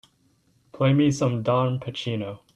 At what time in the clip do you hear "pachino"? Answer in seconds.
1.79-2.39